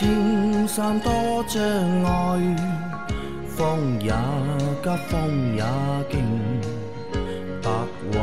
[0.00, 1.12] 青山多
[1.46, 1.62] 障
[2.04, 2.56] 碍，
[3.46, 4.10] 风也
[4.82, 5.62] 急，风也
[6.10, 6.24] 劲，
[7.60, 7.68] 白
[8.10, 8.18] 云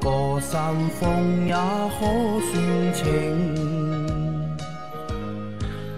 [0.00, 3.04] 过山峰也可算情。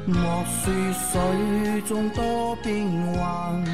[0.06, 3.64] 莫说水中多变幻，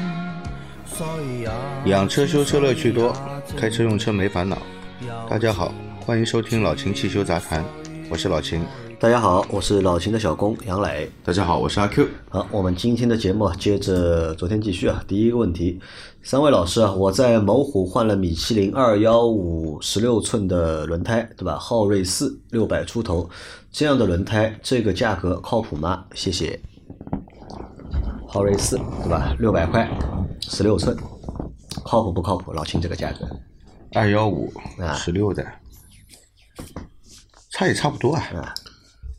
[1.85, 3.11] 养车修车乐趣多，
[3.57, 4.55] 开车用车没烦恼。
[5.27, 7.65] 大家好，欢迎收听老秦汽修杂谈，
[8.07, 8.61] 我是老秦。
[8.99, 11.07] 大家好，我是老秦的小工杨磊。
[11.23, 12.07] 大家好，我是阿 Q。
[12.29, 15.03] 好，我们今天的节目啊接着昨天继续啊。
[15.07, 15.79] 第一个问题，
[16.23, 21.59] 三位老师啊，我在某虎换了米其林二幺五十六寸的轮胎，对吧？
[21.59, 23.29] 昊锐四六百出头，
[23.71, 26.03] 这样的轮胎这个价格靠谱吗？
[26.15, 26.59] 谢谢。
[28.27, 29.35] 昊锐四对吧？
[29.37, 29.87] 六百块，
[30.41, 30.97] 十六寸，
[31.85, 32.51] 靠谱不靠谱？
[32.51, 33.29] 老秦这个价格
[33.93, 35.45] 二幺五啊十六的，
[37.51, 38.23] 差也差不多啊。
[38.33, 38.53] 啊，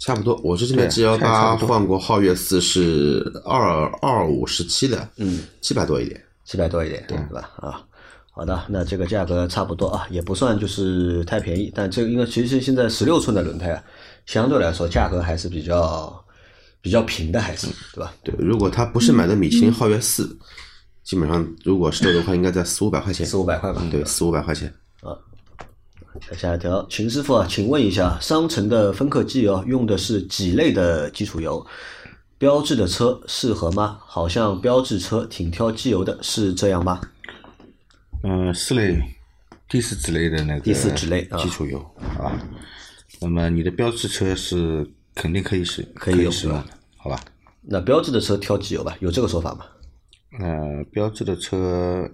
[0.09, 6.19] 差不多，我是这边 G 幺差八换过皓月四是二二五十七的，嗯，七百多一点。
[6.47, 7.51] 七百多一点，对吧？
[7.59, 7.85] 啊，
[8.31, 13.85] 好的，那这个价格差不多啊，也不算就是太便宜，但这个因为其实现在十六寸的轮胎啊，
[14.25, 16.25] 相对来说价格还是比较
[16.81, 18.15] 比较平的，还是对吧？
[18.25, 20.35] 对，如果他不是买的米其林皓月四，
[21.05, 23.27] 基本上如果是这的话，应该在四五百块钱。
[23.27, 23.83] 四五百块吧。
[23.91, 24.73] 对，四五百块钱。
[26.27, 31.65] 再下一条，秦师傅啊，请问一下，商城的芬克机油用的是几类的基础油？
[32.39, 33.99] 标志的车适合吗？
[34.07, 37.01] 好像标志车挺挑机油的，是这样吗？
[38.25, 39.01] 嗯，四类、
[39.69, 41.79] 第四之类的那个第四之类啊基础油
[42.19, 42.33] 啊。
[43.21, 46.65] 那么你的标志车是肯定可以使可以使用的，
[46.97, 47.21] 好吧？
[47.63, 49.65] 那标志的车挑机油吧，有这个说法吗？
[50.41, 52.09] 呃，标志的车，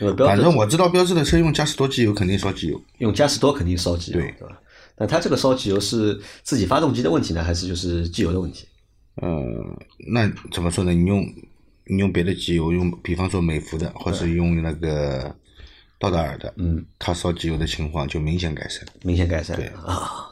[0.00, 4.60] 因为反正我知道标志的车用嘉实多机油肯定烧机油，用嘉实多肯定烧机油，对对吧？
[4.96, 8.66] 那它这个烧机油是自己发动机的问题呢，还是就是机油的问题？
[9.16, 9.28] 呃，
[10.12, 10.92] 那怎么说呢？
[10.92, 11.22] 你用
[11.84, 15.34] 你用别的机油，用比方说美孚的，或是用那个
[15.98, 18.86] 道达尔的，嗯，它烧机油的情况就明显改善。
[19.02, 20.26] 明显改善对啊。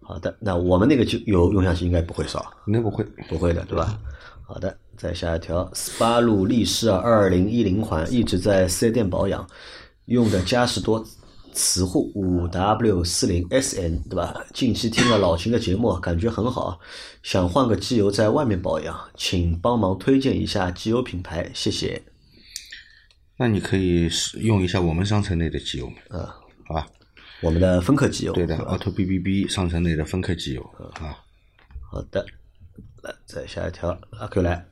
[0.00, 3.02] 好的，那我们那个就油用下去应该不会烧，应该不会。
[3.28, 3.98] 不会的，对吧？
[4.46, 9.46] 好的，再下一条，斯巴鲁力狮啊，二零一零款一直在四 S 店保养，
[10.06, 11.04] 用的嘉实多
[11.52, 14.44] 磁护五 W 四零 SN，对吧？
[14.52, 16.80] 近期听了老秦的节目，感觉很好，
[17.22, 22.02] 想换个机油在外面保养，请帮忙推荐一下机油品牌，谢谢。
[23.36, 26.86] 那你可以使用一下我们商城内的机油，啊，好吧？
[27.40, 30.62] 我们的芬克机油，对的，Auto BBB 商城内的芬克机油
[30.94, 31.18] 啊。
[31.90, 32.24] 好的，
[33.02, 34.64] 来再下一条，阿 Q 来，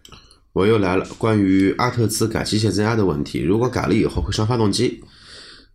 [0.52, 5.02] 我又来了，关于阿特兹改机械增压的问题，如果改了以后会伤发动机，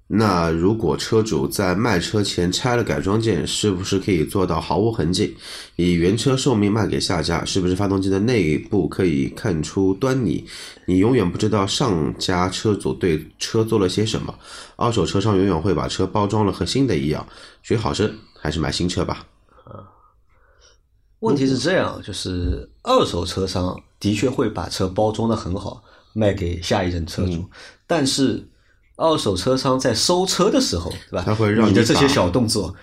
[0.10, 5.36] 那如果车主在卖车前拆了改装件，是不是可以做到毫无痕迹？
[5.76, 10.48] 以原车寿命卖给下家，是不是发动机的内部可以看出端倪？
[10.86, 14.34] 你永远不知道上家车主对车做了些什么。
[14.76, 17.28] 二手车商永远会把车包装了和新的一样，
[17.64, 19.26] 学好生还是买新车吧。
[21.20, 27.50] 问题是这样，就是二手车商的确会把车包装的很好，卖给下一任车主，嗯
[27.86, 28.48] 但是
[28.96, 31.24] 二手车商在收车的时候，对吧？
[31.26, 32.76] 他会让你你的这些小动作，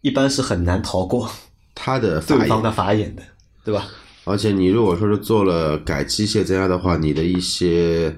[0.00, 1.30] 一般是很难逃过
[1.74, 3.22] 他的对方的法眼的，
[3.64, 3.88] 对吧？
[4.24, 8.16] 而且你如果说是做了改机械增压的话，你的一些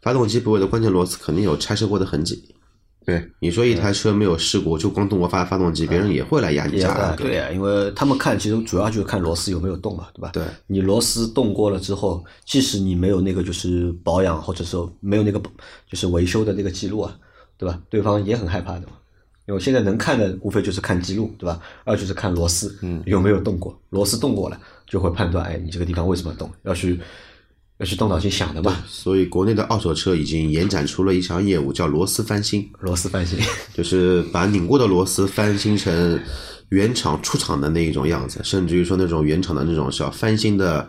[0.00, 2.54] 发动机部位的关键螺丝肯定有拆卸过的痕迹。
[3.04, 7.24] 对，你说一台车没有事故，就光动过发发动机，别人也会来压你也价啊，格。
[7.24, 10.30] 对啊，因为他们看其实主要就是看螺丝有没有动嘛，对吧？
[10.32, 15.40] 对，你螺丝动过了之后，即使你没有那个就是保养或者说没有那个
[15.90, 17.16] 就是维修的那个记录啊，
[17.56, 17.80] 对吧？
[17.90, 18.92] 对方也很害怕的嘛。
[19.46, 21.60] 因为现在能看的无非就是看记录，对吧？
[21.84, 24.56] 二就是看螺丝，嗯，有没有动过，螺丝动过了
[24.86, 27.00] 就会判断，哎，你这个地方为什么动，要去
[27.82, 33.36] 要去动脑筋想的嘛，所以国内的二手车已经延展出了一项业务，叫螺丝翻新，螺丝翻新，
[33.74, 36.20] 就是把拧过的螺丝翻新成
[36.68, 40.88] 原厂出厂的那一种样子，甚至于说那种原厂的那种小翻新的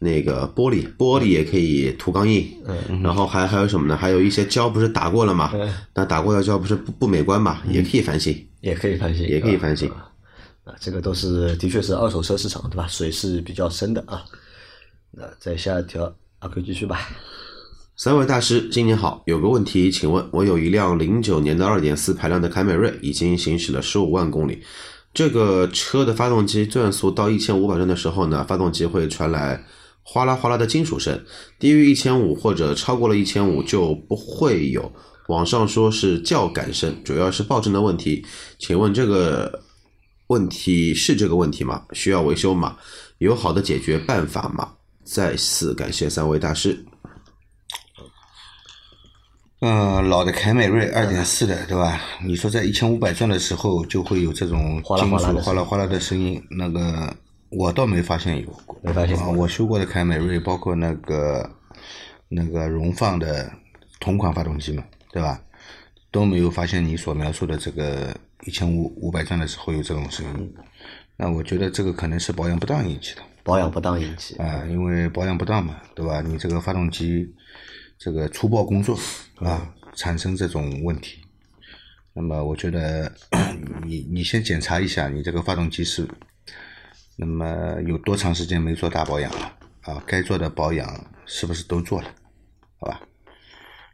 [0.00, 3.96] 那个玻璃，玻璃也可以涂钢印，嗯然后还还有什么呢？
[3.96, 5.52] 还有一些胶不是打过了嘛？
[5.94, 7.62] 那打过的胶不是不不美观嘛？
[7.68, 8.44] 也可以翻新。
[8.62, 12.88] 也可以翻新，也可以翻新啊，这个都是的确是二手车市场对吧？
[12.88, 14.24] 水是比较深的啊。
[15.14, 16.10] 那再下一条，
[16.42, 17.08] 阿 Q 继续吧。
[17.94, 24.60] 三位大师，今年好，有个问题，请问我有一辆零九年的二点四排量的凯美瑞，已经行驶了十五万公里。
[25.14, 29.64] 这个车的发动机转速到一千五百转的时候呢，发动机会传来
[30.02, 31.24] 哗啦哗啦的金属声，
[31.60, 34.92] 低于一千五或者超过了一千五就不会有。
[35.28, 38.26] 网上说是叫感声，主要是爆震的问题。
[38.58, 39.62] 请问这个
[40.26, 41.84] 问题是这个问题吗？
[41.92, 42.76] 需要维修吗？
[43.18, 44.72] 有好的解决办法吗？
[45.04, 46.84] 再次感谢三位大师。
[49.60, 52.00] 嗯，老的凯美瑞二点四的，对吧？
[52.24, 57.16] 你说在一千五百转的时候就会有这种金属哗啦哗啦的声音，那个
[57.48, 58.76] 我倒没发现有过。
[58.82, 61.48] 没发现过啊我修过的凯美瑞，包括那个
[62.28, 63.52] 那个荣放的
[64.00, 64.82] 同款发动机嘛，
[65.12, 65.40] 对吧？
[66.10, 68.14] 都没有发现你所描述的这个
[68.44, 70.54] 一千五五百转的时候有这种声音。
[71.16, 73.22] 那我觉得这个可能是保养不当引起的。
[73.42, 74.36] 保养不当引起。
[74.36, 76.20] 啊，因为保养不当嘛，对吧？
[76.20, 77.34] 你这个发动机
[77.98, 78.98] 这个粗暴工作
[79.36, 81.20] 啊，产生这种问题。
[82.14, 83.10] 那么我觉得
[83.84, 86.06] 你你先检查一下你这个发动机是，
[87.16, 90.02] 那么有多长时间没做大保养了啊？
[90.06, 92.08] 该做的保养是不是都做了？
[92.78, 93.00] 好吧？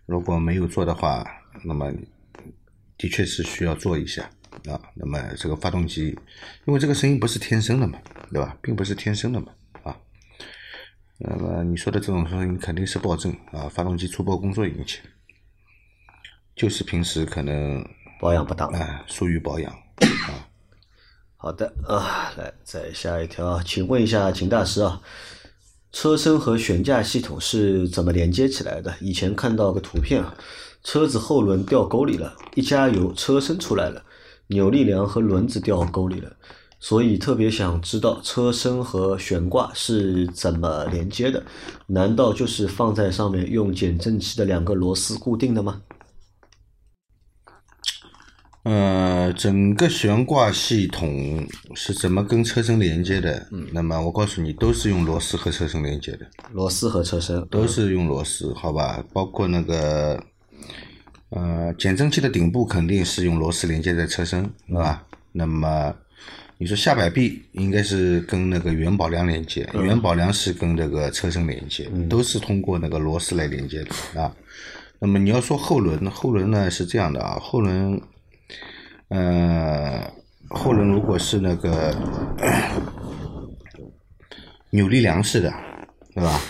[0.06, 1.24] 如果没有做的话，
[1.64, 1.92] 那么
[2.96, 4.28] 的确是需要做一下
[4.70, 4.80] 啊。
[4.94, 6.18] 那么这个发动机，
[6.66, 7.98] 因为这个声音不是天生的嘛，
[8.32, 8.56] 对吧？
[8.60, 9.52] 并不是天生的嘛，
[9.82, 9.96] 啊。
[11.18, 15.08] 那么你说的这种声音肯定是暴震啊，发动机粗暴工作引起的，
[16.54, 17.84] 就是平时可能
[18.20, 18.68] 保养不当。
[18.68, 20.46] 啊疏于保养啊。
[21.36, 25.00] 好的啊，来再下一条啊，请问一下秦大师啊，
[25.92, 28.92] 车身和悬架系统是怎么连接起来的？
[29.00, 30.34] 以前看到个图片啊，
[30.82, 34.04] 车子后轮掉沟里了，一加油车身出来了，
[34.48, 36.36] 扭力梁和轮子掉沟里了，
[36.80, 41.44] 所以特别想知道车身和悬挂是怎么连接的？
[41.86, 45.82] 难道就是放在上面用减震器的两个螺丝固定的吗？
[48.64, 53.48] 呃，整个悬挂系统是怎么跟车身连接的？
[53.50, 56.26] 嗯，那么我告诉你，都是用螺丝和车身连接的。
[56.52, 59.02] 螺丝和车身都是用螺丝，好吧？
[59.14, 60.22] 包括那个
[61.30, 65.04] 呃减震器的顶部肯定是用螺丝连接在车身，是吧？
[65.32, 65.94] 那么
[66.56, 74.34] 你说下摆臂应该是跟那个元宝梁连接，元宝梁是跟这个车身连接，都是通过那个螺丝来连接的啊。
[74.98, 78.00] 那么你要说后轮，后轮呢是这样的啊，后轮，
[79.08, 80.10] 呃，
[80.48, 81.94] 后轮如果是那个
[84.70, 85.52] 扭力梁式的，
[86.14, 86.40] 对吧？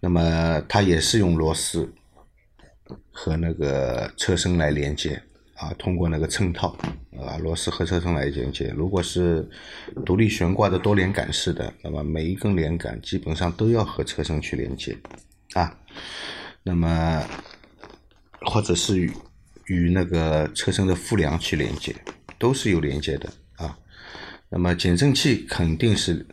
[0.00, 1.92] 那么它也是用螺丝
[3.12, 5.20] 和那个车身来连接
[5.54, 6.76] 啊，通过那个衬套
[7.18, 8.72] 啊，螺丝和车身来连接。
[8.76, 9.48] 如果是
[10.06, 14.96] 独立悬挂的多连杆式的，那么每一根连杆基本上都要和车身去连接
[15.54, 15.76] 啊。
[16.62, 17.24] 那么
[18.42, 19.12] 或者是与
[19.66, 21.94] 与那个车身的副梁去连接，
[22.38, 23.76] 都是有连接的啊。
[24.48, 26.26] 那么减震器肯定是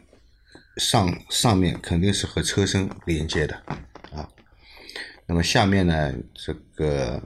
[0.78, 3.62] 上上面肯定是和车身连接的。
[5.27, 7.22] 那么下面呢，这个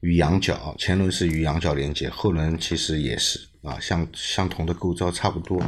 [0.00, 5.62] 与羊角，前轮是与羊角连接，后轮其实也是啊，相相同的构造差不多。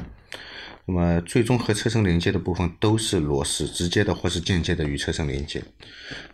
[0.87, 5.63] 那么最终和车身连接的部分都是螺丝，直接的或是间接的与车身连接。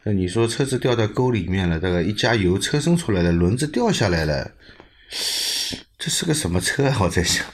[0.03, 4.51] 那你说车子掉到沟里面了，这个一加油，车身出来了，轮子掉下来了，
[5.97, 6.97] 这是个什么车啊？
[7.01, 7.47] 我在想。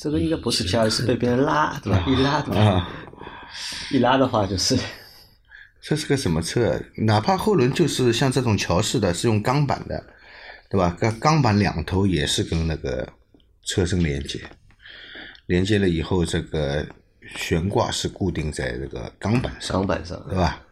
[0.00, 2.04] 这个应该不是加油，是被别人拉，对吧？
[2.08, 2.60] 一拉，对吧？
[2.60, 2.88] 啊，
[3.92, 4.76] 一拉的话就是
[5.82, 6.80] 这是个什么车？
[6.96, 10.02] 哪怕后轮就是像这种桥式的，是用钢板的，
[10.70, 10.96] 对吧？
[11.00, 13.12] 钢钢板两头也是跟那个
[13.64, 14.40] 车身连接，
[15.46, 16.86] 连接了以后，这个
[17.34, 20.62] 悬挂是固定在这个钢板上，钢板上，对吧？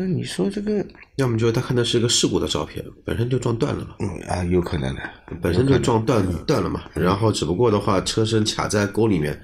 [0.00, 0.82] 那你说这个，
[1.16, 5.02] 要么就是他看的是一个事故的照片，本身就撞断了嘛，嗯啊，有可能的，
[5.42, 6.84] 本身就撞断断了嘛。
[6.94, 9.38] 然后只不过的话，车身卡在沟里面，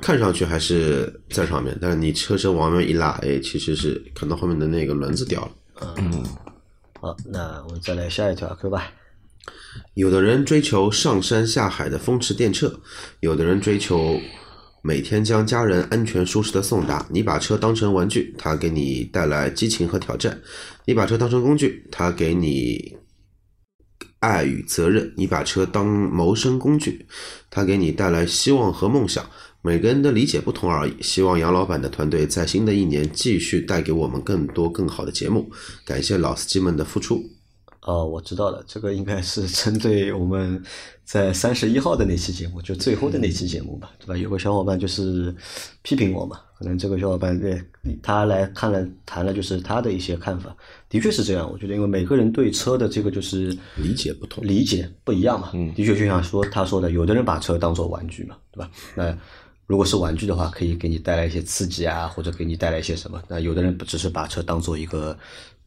[0.00, 5.50] 看上去还是在上面，但是你车身往外面一拉，哎，其实是可能后面的那个轮子掉了。
[5.98, 6.24] 嗯
[6.98, 8.90] 好，那我们再来下一条 Q 吧。
[9.92, 12.74] 有的人追求上山下海的风驰电掣，
[13.20, 14.18] 有的人追求
[14.82, 17.06] 每天将家人安全舒适的送达。
[17.10, 20.32] 你把车当成玩具，它给你带来激情和挑战；
[20.84, 22.96] 你把车当成工具，它给你
[24.20, 27.06] 爱与责任；你把车当谋生工具，
[27.50, 29.28] 它给你带来希望和梦想。
[29.60, 30.94] 每个人的理解不同而已。
[31.00, 35.50] 希望杨老板的团队在新的一年继续带给我们更多更好的节目。
[35.84, 37.37] 感谢老司机们的付出。
[37.88, 40.62] 哦，我知道了，这个应该是针对我们
[41.04, 44.14] 在三十一号的那期节目，就最后的那期节目吧，对吧？
[44.14, 45.34] 有个小伙伴就是
[45.80, 47.58] 批评我嘛，可能这个小伙伴对
[48.02, 50.54] 他来看了谈了，就是他的一些看法，
[50.90, 51.50] 的确是这样。
[51.50, 55.50] 我觉得，因为每个人对车的这个就是理解不同理解不一样嘛。
[55.74, 58.70] 的确，就像说他说的，有的人把车当做玩具嘛，对吧？
[58.94, 59.16] 那
[59.66, 63.22] 如果是玩具的话，可以给你带来一些刺激啊，或者给你带来一些什么。
[63.28, 65.16] 那有的人不只是把车当做一个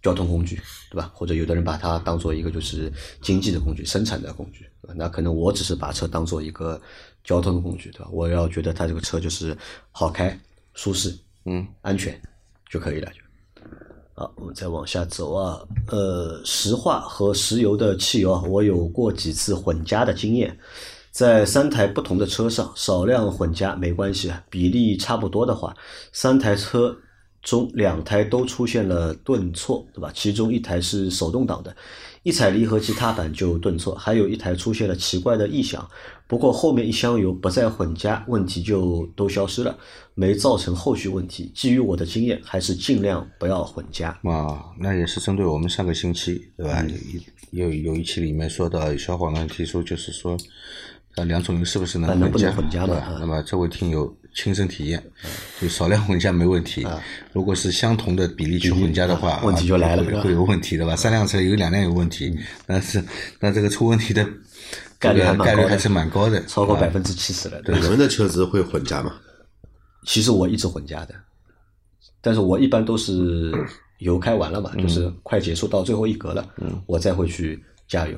[0.01, 1.11] 交通工具，对吧？
[1.13, 2.91] 或者有的人把它当做一个就是
[3.21, 4.65] 经济的工具、生产的工具。
[4.81, 6.81] 对吧那可能我只是把车当做一个
[7.23, 8.07] 交通工具，对吧？
[8.11, 9.55] 我要觉得它这个车就是
[9.91, 10.37] 好开、
[10.73, 11.15] 舒适、
[11.45, 12.19] 嗯安全
[12.67, 13.11] 就可以了。
[14.15, 15.59] 好，我们再往下走啊。
[15.87, 20.57] 呃，石化和石油的汽油啊，我有过几次混加的经验，
[21.11, 25.75] 在三台不同的车上少量混加没关系啊，比例差不多的话，
[26.11, 26.95] 三台车
[27.41, 30.11] 中两台都出现了顿挫，对吧？
[30.13, 31.75] 其中一台是手动挡的，
[32.23, 35.87] 一踩离合器踏板就顿挫，还有一台出现了奇怪的异响。
[36.27, 39.77] 不过后面一箱油不再混加，问题就都消失了，
[40.13, 41.51] 没造成后续问题。
[41.53, 44.09] 基于我的经验，还是尽量不要混加。
[44.23, 46.85] 啊，那也是针对我们上个星期，对吧？
[47.51, 50.37] 有有有一期里面说到小伙伴提出，就是说，
[51.15, 52.37] 呃，两种油是不是能不？
[52.39, 53.07] 能混加嘛啊？
[53.09, 55.03] 对吧那么这位听友亲身体验，
[55.59, 56.87] 就少量混加没问题。
[57.33, 60.95] 如果是相同的比例去混加的话，啊问题就来了会会有问题的吧？
[60.95, 63.03] 三辆车有两辆有问题，但是
[63.39, 64.25] 那这个出问题的
[64.97, 67.61] 概率概率还是蛮高的，超过百分之七十了。
[67.67, 69.13] 你们的车子会混加吗？
[70.05, 71.13] 其实我一直混加的，
[72.21, 73.51] 但是我一般都是
[73.99, 76.47] 油开完了嘛，就是快结束到最后一格了，
[76.87, 78.17] 我再会去加油，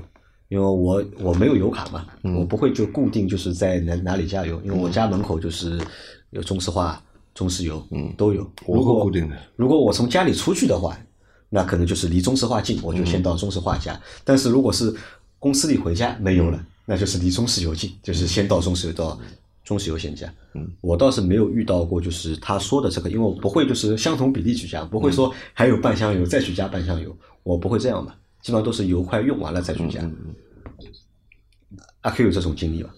[0.54, 5.82] 因为我我没有油卡嘛，我不会就固定就是在哪哪里加油，因为我家门口就是
[6.30, 7.02] 有中石化、
[7.34, 8.48] 中石油，嗯，都有。
[8.68, 10.96] 我如果固定的如果我从家里出去的话，
[11.50, 14.00] 那可能就是离中石化近，我就先到中石化加。
[14.24, 14.94] 但是如果是
[15.40, 19.20] 公司里回家没油了，那就是离中石油近，就是先到中石油到
[19.64, 20.32] 中石油先加。
[20.54, 30.00] 嗯，我倒是没有遇到过，就是他说的这个，因为我不会就是相同比例去加，不会说还有半箱油再去加半箱油，我不会这样的，基本上都是油快用完了再去加。
[32.02, 32.94] 阿 Q 有这种经历吧？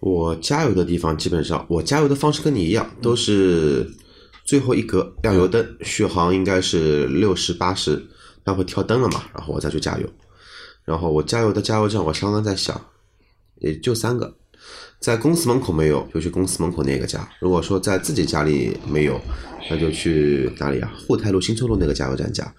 [0.00, 3.88] 我加油的地方基本上，我加油的方式跟你一样，都是
[4.44, 8.04] 最后一格亮油灯，续航应该是六十八十，
[8.44, 10.08] 它会跳灯了嘛，然后我再去加油。
[10.84, 12.78] 然后我加油的加油站，我刚刚在想，
[13.60, 14.34] 也就三个，
[14.98, 17.30] 在公司门口没有，就去公司门口那个加。
[17.38, 19.20] 如果说在自己家里没有，
[19.70, 20.92] 那就去哪里啊？
[21.06, 22.52] 沪太路、新洲路那个加油站加。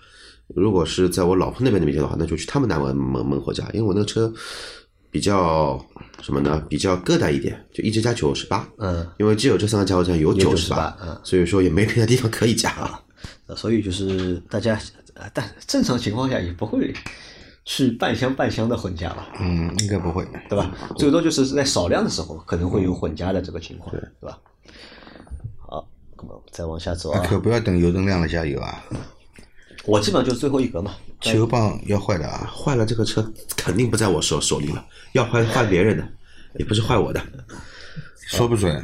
[0.48, 4.32] 如果是在我老婆那边那边加的话，那就去他们那门门门口加，因为我那个车
[5.10, 5.84] 比较
[6.22, 6.64] 什么呢？
[6.70, 8.68] 比较个大一点，就一直加九十八。
[8.78, 12.70] 嗯，因为只有这三个加油站有有九十98嗯所以说也没别的地方可以加。
[13.48, 14.80] 呃所以就是大家，
[15.14, 16.94] 呃但正常情况下也不会
[17.66, 19.30] 去半箱半箱的混加吧？
[19.40, 20.28] 嗯，应该不会。
[20.50, 20.72] 对吧？
[20.98, 24.38] 最多就是在少量的时候可能会有混加的这个情况，对吧？
[25.58, 28.84] 好，那么再往下走啊，可不要等油灯亮了加油啊！
[29.86, 30.96] 我基本上就是最后一格嘛。
[31.22, 32.52] 汽油棒要坏的啊！
[32.54, 33.26] 坏了，这个车
[33.56, 36.08] 肯定不在我手手里了，要坏坏别人的，
[36.60, 37.22] 也不是坏我的。
[38.28, 38.84] 说不准，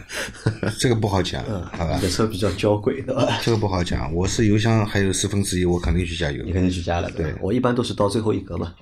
[0.77, 2.03] 这个不好讲，嗯好吧你？
[2.03, 3.39] 的车比较娇贵，对吧？
[3.41, 4.13] 这个不好讲。
[4.13, 6.51] 我是油箱还有四分之一，我肯定去加油你。
[6.51, 7.33] 肯定去加了，对？
[7.41, 8.73] 我一般都是到最后一格嘛。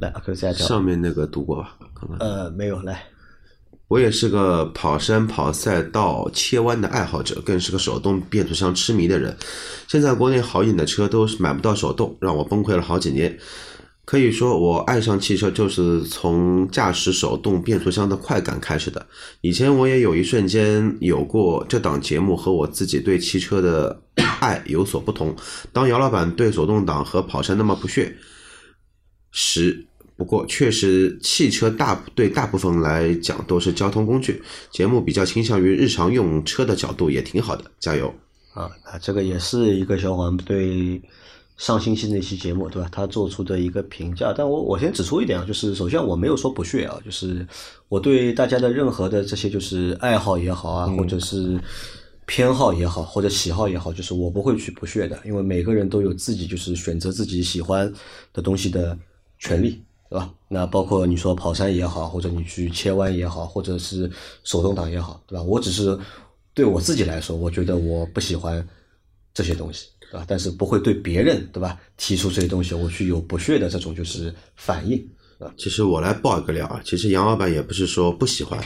[0.00, 1.76] 来，阿 Q 再讲，上面那个读过吧？
[1.92, 2.18] 可能。
[2.18, 3.02] 呃，没有，来，
[3.94, 9.36] 我也是个跑山、跑赛道、切弯的爱好者，更是个手动变速箱痴迷的人。
[9.86, 13.38] 现在国内好一点的车都是买不到手动，让我崩溃了好几年。
[14.04, 19.06] 可以说，我爱上汽车就是从驾驶手动变速箱的快感开始的。
[19.42, 24.02] 以前我也有一瞬间有过这档节目和我自己对汽车的
[24.40, 25.32] 爱有所不同。
[25.72, 28.12] 当姚老板对手动挡和跑山那么不屑
[29.30, 34.40] 时，不过确实汽车大对大部分来讲都是交通工具。
[34.70, 38.14] 节目比较倾向于日常用车的角度，也挺好的，加油！
[38.52, 41.02] 啊，啊，这个也是一个小伙伴对
[41.56, 42.88] 上星期那期节目，对吧？
[42.92, 44.32] 他做出的一个评价。
[44.36, 47.44] 但我我先指出一点啊，就是首先我没有说不屑啊，就是
[47.88, 51.58] 我对大家的任何的这些就是爱好也好啊，或者是
[52.26, 57.92] 偏好也好，或者喜好也好，就是我不会去不屑的，因为每个人都有自己就是选择自己喜欢
[58.32, 58.96] 的东西的
[59.40, 59.82] 权利。
[60.10, 60.32] 对吧？
[60.48, 64.10] 那包括你说跑山也好，或者你去切弯也好，或者是
[64.44, 65.42] 手动挡也好，对吧？
[65.42, 65.98] 我只是
[66.52, 68.64] 对我自己来说，我觉得我不喜欢
[69.32, 70.24] 这些东西，对吧？
[70.28, 71.80] 但是不会对别人，对吧？
[71.96, 74.96] 提出这些东西，我去有不屑的这种就是反应，
[75.38, 75.52] 啊？
[75.56, 78.62] 其实我来爆一个料啊，其实杨老板也不是说不喜欢，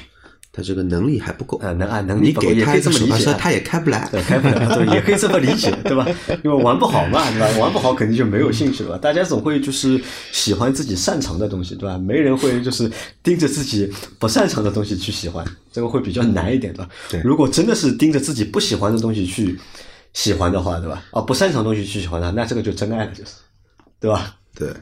[0.59, 1.57] 他这个能力还不够。
[1.59, 4.09] 啊，能啊，能力你不够也可以给他这么理解啊，手刹车他也开不来。
[4.11, 6.05] 对，开不来， 对，也可以这么理解，对吧？
[6.43, 7.49] 因为玩不好嘛，对吧？
[7.61, 8.99] 玩不好肯定就没有兴趣了吧？
[8.99, 11.97] 大家总会就是喜欢自己擅长的东西，对吧？
[11.97, 12.91] 没人会就是
[13.23, 13.89] 盯着自己
[14.19, 16.91] 不擅长的东西去喜欢，这个会比较难一点，对吧？
[17.09, 19.57] 对如果真的是盯着自己不喜欢的东西去
[20.13, 21.05] 喜欢的话，对吧？
[21.13, 23.31] 啊，不擅长的东西去喜欢它，那这个就真爱了，就是，
[24.01, 24.35] 对吧？
[24.57, 24.73] 对，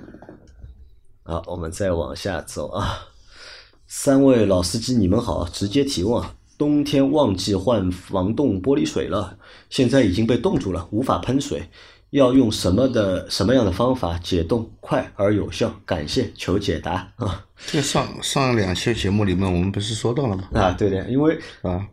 [1.24, 2.98] 好，我们再往下走啊。
[3.88, 6.34] 三位老司机，你们好，直接提问啊。
[6.58, 9.36] 冬天忘记换防冻玻璃水了，
[9.70, 11.68] 现在已经被冻住了，无法喷水。
[12.10, 15.74] 要用什么的什么样的方法解冻快而有效？
[15.84, 17.44] 感谢，求解答啊！
[17.66, 20.48] 这个上上两期节目里面我们不是说到了吗？
[20.54, 21.86] 啊，对的，因为啊，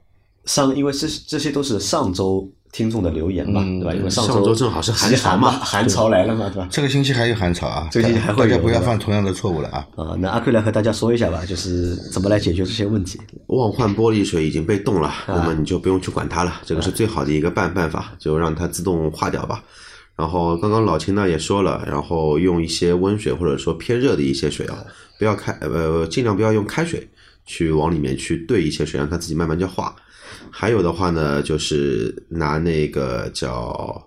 [0.45, 3.93] 上因为这这些都是上周听众的留言嘛，嗯对吧？
[3.95, 6.67] 因为上上周正好是寒潮嘛嘛，寒潮来了嘛，对吧？
[6.71, 9.87] 这个星期还有寒潮啊，这个星期还会有大家不要犯同样的错误了啊！
[9.95, 13.21] 啊，那阿 Q 来和大家说一下吧，就是怎么来解决这些问题。
[13.47, 19.63] 忘换玻璃水已经被冻了，那么你就不用去管它了，这个是最好的一个办办法，就让它自动化掉吧。
[20.15, 24.83] 然后刚刚老秦呢也说了，然后用一些温水或者说偏热的一些水啊，
[25.19, 27.07] 不要开呃尽量不要用开水
[27.45, 29.95] 去往里面去兑一些水，让它自己慢慢就化。
[30.51, 34.01] 还有的话呢，就是拿那个叫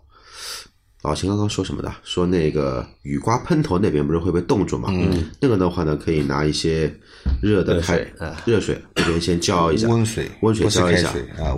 [1.02, 1.92] 老秦刚刚说什么的？
[2.02, 4.88] 说那个雨刮喷头那边不是会被冻住嘛？
[4.92, 6.92] 嗯，那个的话呢，可以拿一些
[7.40, 11.14] 热的开热水啊热水这边先浇一下，温水温水浇一下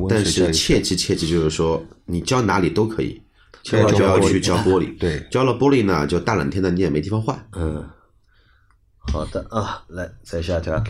[0.09, 3.21] 但是切记切记，就是说你浇哪里都可以，
[3.63, 4.97] 千万不要去浇玻璃。
[5.01, 7.49] 对浇了玻璃呢，就大冷天的你也没地方换。
[7.53, 7.83] 嗯，
[9.13, 10.83] 好的啊，来再下一条。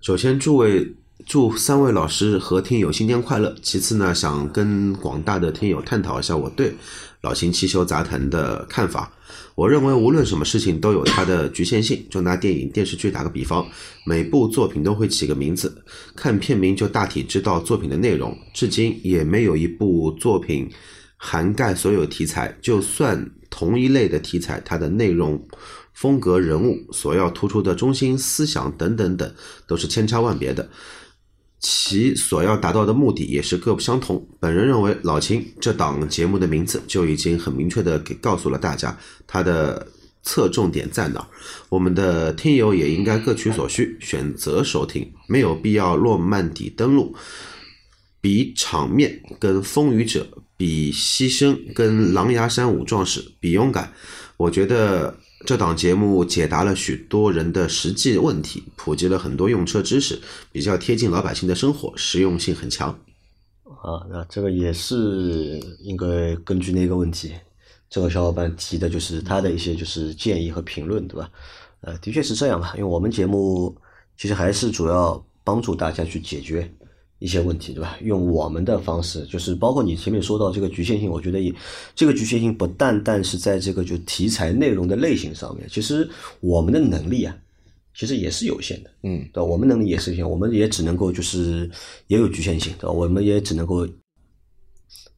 [0.00, 0.94] 首先，诸位
[1.26, 3.54] 祝三位老师和听友新年快乐。
[3.60, 6.72] 其次呢，想跟广大的听友探讨一下我对
[7.20, 9.12] 老秦汽修杂谈的看法。
[9.54, 12.02] 我认为无论什么事情都有它的局限性。
[12.08, 13.68] 就拿电影、电视剧打个比方，
[14.06, 15.84] 每部作品都会起个名字，
[16.16, 18.34] 看片名就大体知道作品的内容。
[18.54, 20.66] 至今也没有一部作品
[21.18, 25.46] 涵盖所有题材，就算同一类的题材，它的内容、
[26.00, 29.30] 风格、人物所要突出的中心思想等等等，
[29.66, 30.66] 都是千差万别的。
[31.58, 34.26] 其所要达到的目的也是各不相同。
[34.40, 39.86] 本人认为，老秦这档节目的名字就已经很明确的给告诉了大家，它的
[40.22, 41.26] 侧重点在哪儿。
[41.68, 47.14] 我们的听友也应该各取所需，选择收听，没有必要诺曼底登陆，
[48.22, 50.26] 比场面跟风雨者，
[50.56, 53.92] 比牺牲跟狼牙山五壮士，比勇敢。
[54.38, 55.14] 我觉得
[55.46, 60.20] 这档节目解答了许多人的实际问题，普及了很多用车知识，
[60.52, 62.90] 比较贴近老百姓的生活，实用性很强。
[63.64, 67.32] 啊，那这个也是应该根据那个问题，
[67.88, 71.30] 这个小伙伴提的就是他的一些就是建议和评论，对吧？
[71.80, 73.74] 呃，的确是这样吧，因为我们节目
[74.18, 76.70] 其实还是主要帮助大家去解决
[77.20, 77.96] 一些问题，对吧？
[78.02, 81.54] 用我们的方式，就是包括你前面说到这个局限性，我觉得也
[81.94, 86.08] 这个局限性不单单是在这个就题材内容的类型上面，其实
[86.40, 87.36] 我们的能力啊，
[87.94, 88.90] 其实也是有限的。
[89.02, 89.44] 嗯，对吧？
[89.44, 91.70] 我们能力也是有限，我们也只能够就是
[92.08, 92.90] 也有局限性，对吧？
[92.90, 93.86] 我们也只能够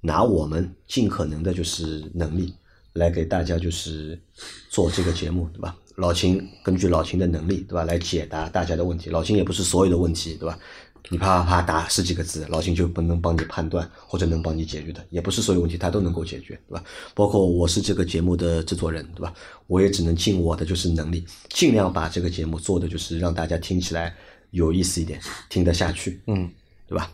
[0.01, 2.53] 拿我们尽可能的就是能力
[2.95, 4.21] 来给大家就是
[4.69, 5.77] 做这个节目，对吧？
[5.95, 9.09] 老秦根据老秦的能力，对吧，来解答大家的问题。
[9.11, 10.59] 老秦也不是所有的问题，对吧？
[11.09, 16.85] 你啪啪啪打十几个字，老秦就不能帮你判断或者能帮你解决的，也不是所有问题他都能够解决，对吧？
[17.15, 19.35] 包括我是这个节目的制作人，对吧？
[19.67, 24.15] 我也只能尽我的就是能力，尽量把这个节目做的就是让大家听起来
[24.53, 26.49] 有意思一点，听得下去，嗯，
[26.87, 27.11] 对吧？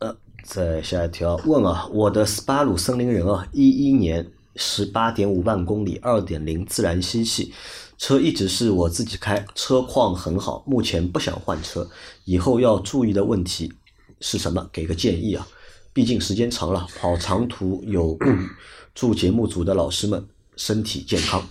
[0.00, 4.24] 呃，再下一条问啊，我的斯巴鲁森林人啊，一一年
[4.56, 7.52] 十八点五万公里，二点零自然吸气，
[7.98, 11.90] 车一直是我自己开，车况很好，目前不想换车，
[12.24, 13.72] 以后要注意的问题
[14.20, 14.70] 是什么？
[14.72, 15.46] 给个建议啊！
[15.92, 18.46] 毕竟时间长了，跑长途有顾虑。
[18.94, 21.44] 祝节目组的老师们身体健康。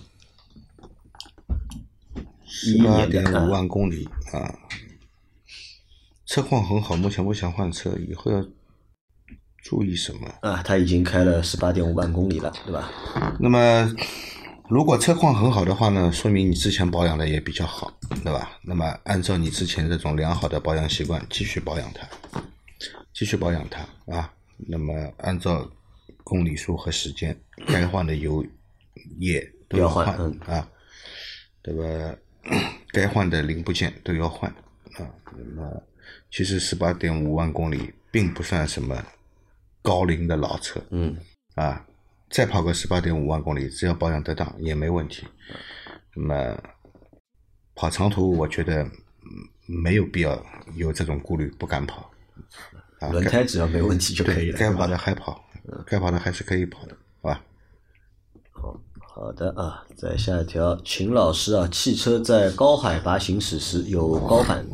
[2.66, 4.58] 一一八点五万公里啊，
[6.26, 8.42] 车况很好，目前不想换车，以后要
[9.62, 10.28] 注意什么？
[10.40, 12.90] 啊，他已经开了十八点五万公里了，对吧？
[13.38, 13.94] 那么，
[14.68, 17.90] 如果车况很好的话呢，说明你之前保养的也比较好，
[18.22, 18.58] 对吧？
[18.62, 22.06] 那么按照你之前这种良好的保养习惯，继续保养它，
[23.14, 23.80] 继续保养它
[24.14, 24.30] 啊。
[24.58, 25.66] 那么按照
[26.22, 27.34] 公里数和时间，
[27.66, 28.44] 该换的油
[29.18, 30.06] 液都要换
[30.46, 30.68] 啊，
[31.62, 32.16] 对吧？
[32.92, 34.50] 该换的零部件都要换
[34.98, 35.08] 啊。
[35.34, 35.82] 那么
[36.30, 39.02] 其实十八点五万公里并不算什么
[39.80, 41.16] 高龄的老车，嗯，
[41.54, 41.86] 啊，
[42.30, 45.26] 再跑个十八点五万公里，只要保养得当也没问题。
[46.14, 46.58] 那么
[47.74, 48.90] 跑长途，我觉得嗯
[49.66, 52.10] 没有必要有这种顾虑，不敢跑。
[53.00, 54.58] 啊，轮胎只要没问题就可以，了。
[54.58, 55.44] 该跑的还跑，
[55.86, 57.44] 该跑的还是可以跑的，好吧？
[58.52, 64.64] 好好的啊，再下一条，秦老师啊，汽车在高海拔行驶时有高反，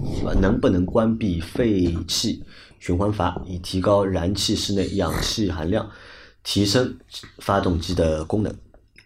[0.40, 2.42] 能不能关闭废气
[2.78, 5.90] 循环阀，以提高燃气室内氧气含量，
[6.44, 6.96] 提升
[7.38, 8.54] 发动机的功能？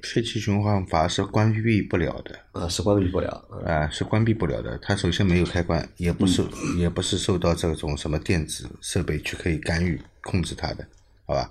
[0.02, 3.44] 废气循环阀是关闭不了的，呃，是关闭不了。
[3.50, 4.78] 嗯啊、是关闭不了的。
[4.78, 10.86] 它首先没有开关，也不是、嗯也不是受到这种什么电子设备去可以干预控制它的，
[11.26, 11.50] 好吧？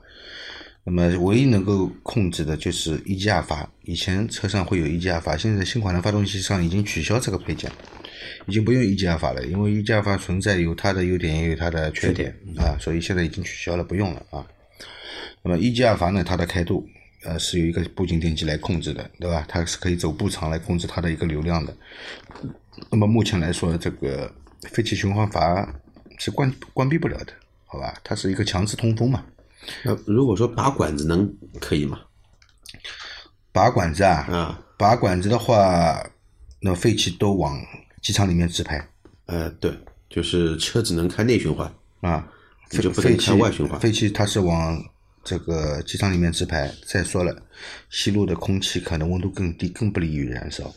[0.86, 7.70] 那么唯一能够控制的就是一气压阀，以前车上会有一气压阀，现在新款的发动机上已经取消这个配件，
[8.46, 14.48] 已经不用一气压阀了，因为一气压阀存在有它的优点也有它的缺点啊，所以现在已经取消了，不用了啊。
[15.48, 16.86] 那么一级二阀呢，它的开度
[17.24, 19.46] 呃是由一个步进电机来控制的，对吧？
[19.48, 21.74] 它是可以走步长来控制它的一个流量的。
[22.92, 24.30] 那么目前来说，这个
[24.64, 25.74] 废气循环阀
[26.20, 27.32] 是关关闭不了的，
[27.66, 27.98] 好吧？
[28.04, 29.24] 它是一个强制通风嘛。
[29.84, 32.02] 那如果说拔管子能可以吗？
[33.54, 36.06] 拔管子啊，啊，拔管子的话，
[36.60, 37.58] 那废气都往
[38.02, 38.86] 机舱里面直排
[39.28, 39.74] 呃，对，
[40.10, 42.28] 就是车只能开内循环，啊，
[42.70, 44.84] 你就不能废气开外循环废气它是往
[45.28, 46.74] 这个机舱里面直排。
[46.86, 47.36] 再说了，
[47.90, 50.74] 吸入的空气可能温度更低，更不利于燃烧。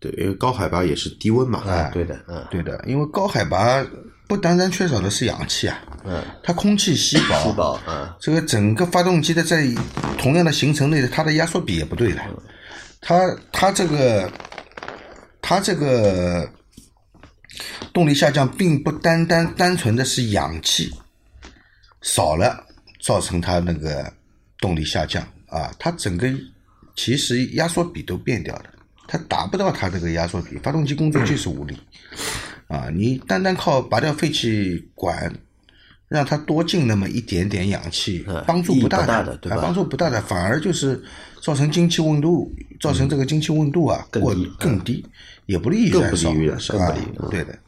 [0.00, 3.84] 对，因为高海拔也是低温嘛，啊，对的，嗯，对的，因为高海拔
[4.28, 9.66] 不单单缺少的是氧气啊，嗯，它空气稀薄，稀薄，嗯，这个整个发动机的在
[10.18, 12.20] 同样的行程内的它的压缩比也不对的，
[13.00, 14.30] 它它这个
[15.40, 16.48] 它这个
[17.92, 20.92] 动力下降，并不单单单纯的是氧气
[22.02, 22.64] 少了
[23.08, 24.12] 造成它那个
[24.60, 25.26] 动力下降。
[25.46, 26.28] 啊，它整个
[26.94, 28.64] 其实压缩比都变掉了，
[29.06, 31.74] 它达不到它这个压缩比，发动机工作就是无力。
[32.66, 35.32] 啊，你单单靠拔掉废气管。
[36.08, 39.58] 让它多进那么一点点氧气嗯，帮助不大大的对吧？
[39.58, 40.98] 啊帮助不大的，反而就是
[41.42, 45.06] 造成进气温度，造成这个进气温度啊过更低更低，
[45.44, 46.10] 也不利于燃
[46.58, 47.58] 烧，于对的，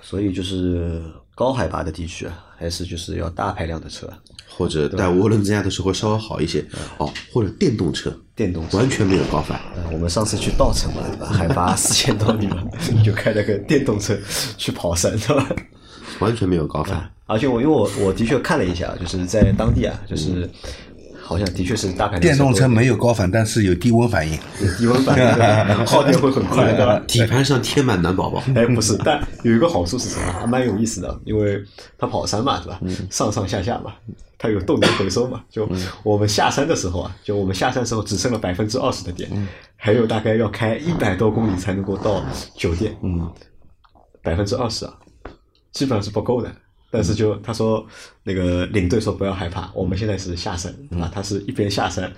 [0.00, 1.02] 所以就是
[1.34, 4.08] 高海拔的地区啊，还是就是要大排量的车，
[4.56, 6.64] 或者带涡轮增压的时候稍微好一些
[6.98, 8.78] 哦，或者电动车，电动车。
[8.78, 9.60] 完全没有高反。
[9.76, 11.26] 呃我们上次去稻城嘛，对吧？
[11.26, 14.16] 海拔 四千多米嘛，你就开了个电动车
[14.56, 15.46] 去跑山，对吧？
[16.20, 17.10] 完全没有高反。
[17.26, 20.48] 而且我因为我我的确看了一下，就是在当地啊，就是
[21.20, 24.38] 好像的确是大概电动车没有高反，但是有低温反应。
[24.78, 27.02] 低温反应，对 耗电会很快，对吧？
[27.06, 30.32] 底盘上贴满暖宝宝，哎，不是，但有一个好处是什么？
[30.32, 31.60] 还蛮有意思的，因为
[31.98, 32.80] 它跑山嘛，对吧？
[33.10, 33.92] 上上下下嘛，
[34.38, 35.44] 它有动能回收嘛。
[35.48, 35.68] 就
[36.02, 39.30] 我们下山的时候啊，就我们下山的时候只剩了百分之二十的电，
[39.76, 42.96] 还有大概要开一百多公里才能够到酒店。
[43.02, 43.32] 嗯，
[44.22, 44.98] 百分之二十啊，
[45.72, 46.54] 基本上是不够的。
[46.88, 47.84] 但是就他说
[48.22, 51.10] 那个领队说不要害怕，我们现在是下山，对吧？
[51.12, 52.10] 他是一边下山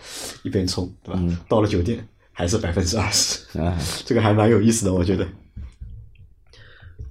[0.42, 1.20] 一边冲，对吧？
[1.48, 3.40] 到了酒店还是百分之二十，
[4.04, 5.26] 这个还蛮有意思的，我觉得。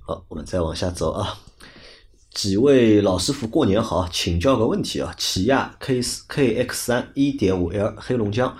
[0.05, 1.37] 好，我们再往下走啊。
[2.37, 5.11] 几位老师傅过年好，请教个问题啊。
[5.17, 8.55] 起亚 K K X 三一点五 L 黑龙江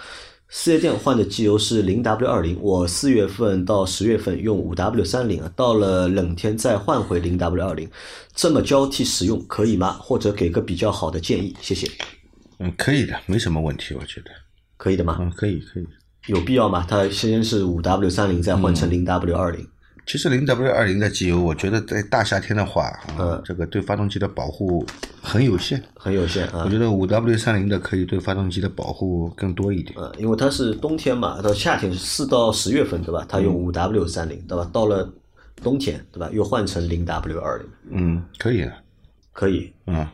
[0.50, 7.88] 四 S 店换的机油是零 W 二零，我四月份到十月份用五 W 三零啊，到了冷天再换回零 W 二零，
[8.34, 9.92] 这么交替使用可以吗？
[10.02, 11.88] 或者给个比较好的建议，谢谢。
[12.58, 14.32] 嗯，可以的，没什么问题，我觉得。
[14.78, 15.20] 可以的吗？
[15.22, 15.86] 嗯，可以，可以。
[16.26, 16.84] 有必要吗？
[16.90, 19.63] 它先是五 W 三零，再换成零 W 二零。
[20.08, 24.86] 其实零 W 二零的机油，我觉得在大夏天的话，啊嗯，这个对发动机的保护
[25.22, 25.84] 很有限。
[25.96, 26.70] 很有限啊我。
[26.70, 30.00] 觉得五 W 三零的可以对发动机的保护更多一点。
[30.00, 33.26] 呃，因为它是冬天嘛，到夏天四到十月份，对吧？
[33.28, 34.70] 它用五 W 三零，对吧？
[34.72, 35.12] 到了
[35.62, 36.30] 冬天，对吧？
[36.32, 38.74] 又换成零 W 二零，嗯，可以的，
[39.34, 40.08] 可以，嗯，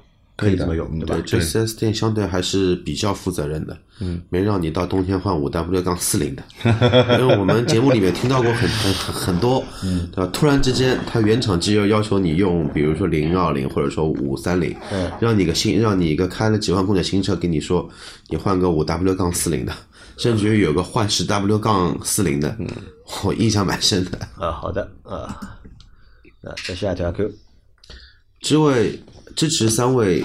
[0.43, 1.23] 可以的这么用，对吧，？
[1.25, 6.43] 这四 S 店相对还是比较负责任的，嗯，没让你到冬天换五 W 杠四零的，
[7.19, 10.29] 因为我们节目里面听到过很很很很多，嗯，对吧？
[10.33, 17.89] 突然之间，它原厂机油要求你用，比如说零二零或者说五三零，嗯，让你个新，让你一个开了几万公里的新车，给你说
[18.29, 19.73] 你换个五 W 杠四零的，
[20.17, 22.67] 甚至于有个换十 W 杠四零的，嗯，
[23.23, 24.19] 我印象蛮深的。
[24.37, 25.39] 啊，好的，啊，
[26.41, 27.31] 那再下一条 Q，
[28.41, 28.99] 这位
[29.35, 30.23] 支持三位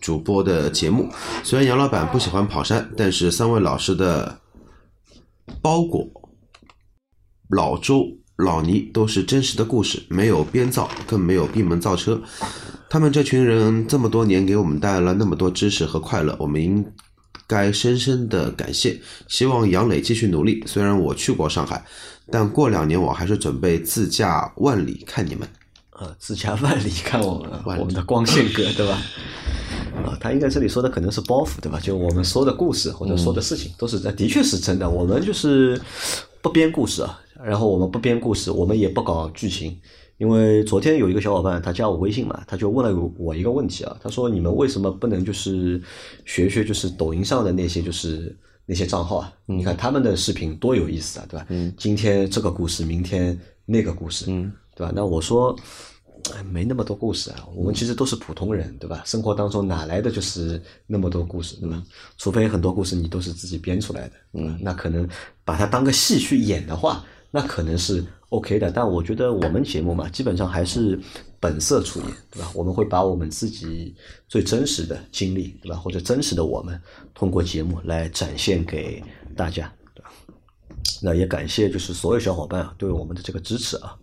[0.00, 1.08] 主播的节目。
[1.42, 4.38] 虽然杨老板不喜欢跑山，但是三位老师的
[5.62, 6.08] 包裹、
[7.48, 8.04] 老周、
[8.36, 12.20] 老倪都是真实的故事，没有编造，更没有闭门造车。
[12.88, 16.84] 他们这群人这么多年给我们带来了那么多知识和快乐，我们应
[17.46, 19.00] 该深深的感谢。
[19.28, 20.62] 希望杨磊继续努力。
[20.66, 21.84] 虽然我去过上海，
[22.30, 25.48] 但过两年我还是准备自驾万里看你们。
[25.96, 29.02] 啊，自家万里看我们，我们的光线哥，对吧？
[30.04, 31.80] 啊，他应该这里说的可能是包袱，对吧？
[31.80, 34.88] 就我们说的故事或者说的事情，都是在，的确是真的。
[34.88, 35.80] 我们就是
[36.42, 39.76] 不编故事啊，然后我们不编故事，我们也不搞剧情。
[40.18, 45.78] 因为昨天有一个小伙伴他加我微信嘛，他就问了我一个问题啊，他说你们为什么不能就是
[46.24, 51.44] 学学就是抖音上的那些就是那些账号啊，你看他们的视频多有意思啊，对吧？
[51.50, 54.92] 嗯今天这个故事，明天那个故事，嗯，对吧？
[54.94, 55.58] 那我说。
[56.34, 59.00] 哎没那么多故事啊，我们其实都是普通人，对吧？
[59.06, 61.80] 生活当中哪来的就是那么多故事，对吧？
[62.18, 65.08] 除非很多故事你都是自己编出来的，嗯，那可能
[65.44, 68.72] 把它当个戏去演的话，那可能是 OK 的。
[68.72, 70.98] 但我觉得我们节目嘛，基本上还是
[71.38, 72.50] 本色出演，对吧？
[72.54, 73.94] 我们会把我们自己
[74.26, 75.76] 最真实的经历，对吧？
[75.76, 76.80] 或者真实的我们，
[77.14, 79.00] 通过节目来展现给
[79.36, 80.10] 大家，对吧？
[81.00, 83.96] 那也感谢就是所有小伙伴啊对我们的这个支持啊。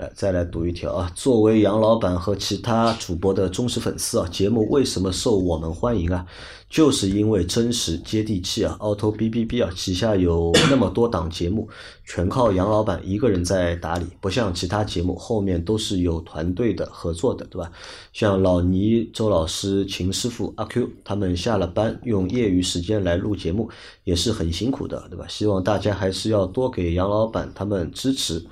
[0.00, 1.12] 来，再来读一条啊！
[1.14, 6.26] 作为杨老板和其他主播的忠实粉丝啊，节目为什么受我们欢迎啊？
[6.70, 11.68] 就是因为真实接地气啊！Auto B B B 啊，旗下有那么多档节目，
[12.04, 17.70] 全靠杨老板一个人在打理，不像其他节目后面都是有团队的合作的，对吧？
[18.14, 23.68] 像老倪、周老师、秦师傅、阿 Q 他们下了班用业余时间来录节目，
[24.04, 25.26] 也是很辛苦的，对吧？
[25.28, 28.42] 希望大家还是要多给杨老板他们支持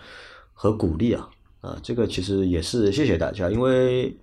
[0.52, 1.30] 和鼓励啊！
[1.60, 4.16] 啊，这个其实也是谢谢大家，因为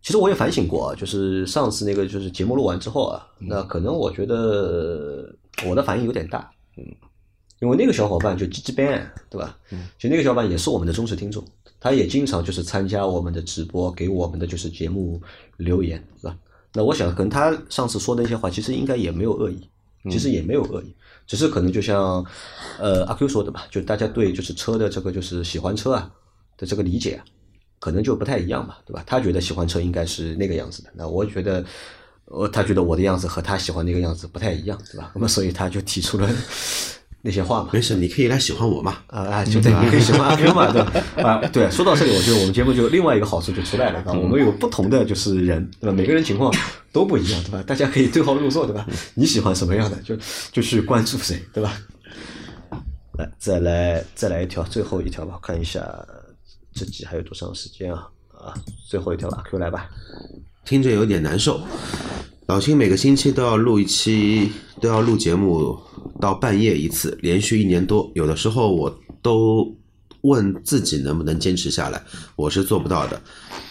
[0.00, 5.34] 其实我也反省过啊，就是上次那个就是节目录完之后啊，那可能我觉得
[5.66, 6.84] 我的反应有点大，嗯，
[7.60, 9.58] 因为那个小伙伴就鸡鸡 ban 对吧？
[9.72, 11.44] 嗯，其实那个小伙伴也是我们的忠实听众，
[11.80, 15.20] 他也经常就是参加我们的直播，给我们的就是节目
[15.56, 16.36] 留言，是吧？
[16.72, 19.68] 那我想可能他上次说的一些话，其实应该也没有恶意，
[20.08, 20.94] 其实也没有恶意，
[21.26, 22.24] 只是可能就像
[22.78, 26.08] 呃阿 Q 说的吧，就大家对就是车的这个就是喜欢车啊。
[26.56, 27.24] 的这个理解啊，
[27.78, 29.02] 可能就不太一样嘛，对吧？
[29.06, 31.64] 他觉得喜欢车应该是那个样子的，那我觉得，
[32.26, 35.12] 呃，他觉得我的样子和他喜欢那个样子不太一样，对吧？
[35.14, 36.28] 那么所以他就提出了
[37.22, 37.70] 那些话嘛。
[37.72, 38.98] 没事，你可以来喜欢我嘛。
[39.08, 40.92] 啊啊，就对，你可以喜欢阿 Q 嘛，对吧？
[41.22, 45.92] 啊，对，说到这里，我觉得我们节目就另外一个好处就出来了，对吧，我们有不同的就是人，对吧？
[45.92, 46.52] 每个人情况
[46.92, 47.62] 都不一样，对吧？
[47.66, 48.86] 大家可以对号入座，对吧？
[49.14, 50.16] 你喜欢什么样的，就
[50.52, 51.72] 就去关注谁，对吧？
[53.18, 55.82] 来，再来再来一条，最后一条吧，看一下。
[56.76, 58.06] 这集还有多长时间啊？
[58.34, 58.52] 啊，
[58.86, 59.88] 最后一条了 Q 来吧。
[60.66, 61.58] 听着有点难受。
[62.46, 65.78] 老秦每个星期都要录一期，都要录节目
[66.20, 68.10] 到半夜一次，连续一年多。
[68.14, 69.74] 有的时候我都
[70.22, 72.02] 问自己能不能坚持下来，
[72.34, 73.20] 我是做不到的。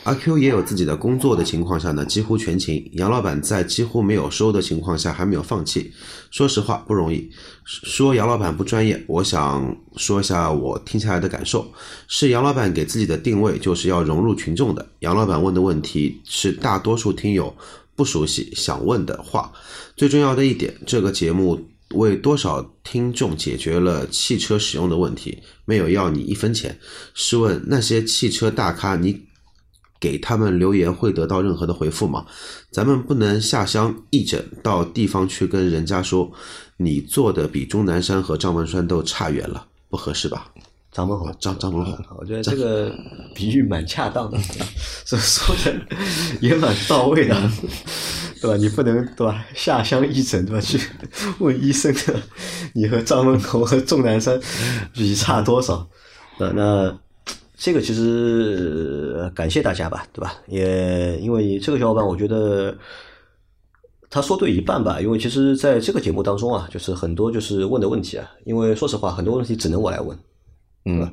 [0.03, 2.87] 阿 Q 也有自己的工作的情况下呢，几乎全勤。
[2.93, 5.91] 杨老板在几乎没有收的情况下还没有放弃，
[6.29, 7.29] 说实话不容易。
[7.63, 11.65] 说杨老板不专业，我想说一下我听下来的感受，
[12.07, 14.85] 是杨老板给自己的定位就是要融入群众的。
[14.99, 17.55] 杨老板问的问题是大多数听友
[17.95, 19.51] 不熟悉想问的话。
[19.97, 21.59] 最重要的一点，这个节目
[21.95, 26.77] 为多少听众解决了汽车使用的问题，没有要你一分钱。
[27.13, 29.25] 试问那些汽车大咖，你？
[29.97, 32.25] 给他们留言会得到任何的回复吗？
[32.69, 36.31] 咱们不能下乡义诊到地方去跟人家说，
[36.77, 40.51] 你做的比钟南山和张文栓都差远了，不合适吧？
[40.91, 42.93] 张文宏，张张文宏，我觉得这个
[43.33, 44.37] 比喻蛮恰当的，
[45.05, 45.73] 这说的
[46.39, 47.51] 也蛮到位的，
[48.41, 48.57] 对吧？
[48.57, 49.45] 你不能对吧？
[49.53, 50.61] 下乡义诊对吧？
[50.61, 50.79] 去
[51.39, 52.21] 问医生的，
[52.73, 54.39] 你和张文宏和钟南山
[54.93, 55.87] 比差多少？
[56.39, 56.99] 那那。
[57.57, 60.35] 这个其实感谢大家吧，对吧？
[60.45, 62.77] 也因为这个小伙伴，我觉得
[64.09, 64.99] 他说对一半吧。
[64.99, 70.19] 因为其实在这个节目当中啊，就是很多就是问的问题啊，因为说实话，很多问题只能我来问，
[70.83, 71.09] 嗯？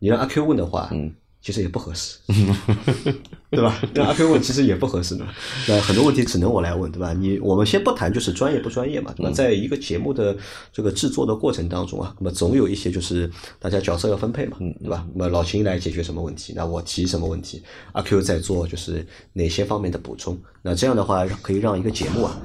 [0.00, 1.14] 你让阿 Q 问的话，嗯。
[1.46, 2.18] 其实也不合适，
[3.50, 3.80] 对吧？
[3.94, 5.24] 那阿 Q 问其实也不合适呢。
[5.68, 7.12] 那很多问题只能我来问，对吧？
[7.12, 9.30] 你我们先不谈就是专业不专业嘛，对吧？
[9.30, 10.36] 在一个节目的
[10.72, 13.30] 这个制作的过程当中啊，那么总有一些就是
[13.60, 15.06] 大家角色要分配嘛，对吧？
[15.14, 20.36] 那么老秦来解决什么问题，那我提什么问题，阿 Q 在做就是哪些方面的补充。
[20.62, 22.36] 那这样的话可以让一个节目啊，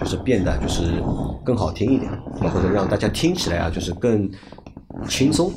[0.00, 1.02] 就是变得就是
[1.44, 2.10] 更好听一点，
[2.50, 4.30] 或者让大家听起来啊就是更
[5.10, 5.52] 轻松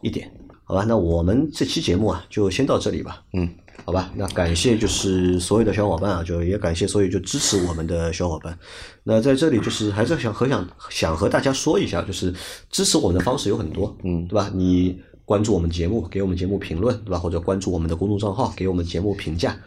[0.00, 0.32] 一点。
[0.68, 3.24] 好吧，那我们这期节目啊，就先到这里吧。
[3.32, 3.48] 嗯，
[3.86, 8.56] 好吧，那感谢就是所有的小伙伴啊，就也感谢所有就支持我们的小伙伴。
[9.02, 12.34] 那在这里就是还是想和想想和大家说一下，就是
[12.68, 14.50] 支持我们的方式有很多，嗯，对吧？
[14.54, 17.18] 你关注我们节目，给我们节目评论，对吧？
[17.18, 19.58] 或者关注我们的公众账号，给我们节目评价，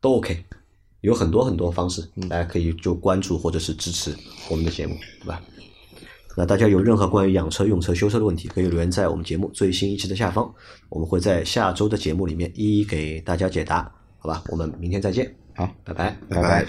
[0.00, 0.42] 都 OK。
[1.02, 4.16] 有很多很多方式，大家可以就关注或者是支持
[4.48, 5.42] 我们的节目，对吧？
[6.36, 10.52] 那大家有任何关于养车、用车、修车的问题，可以留言在我们节目最新一期的下方，
[10.88, 13.82] 我们会在下周的节目里面一一给大家解答，
[14.18, 14.42] 好吧？
[14.48, 16.66] 我们明天再见，好，拜拜，拜拜。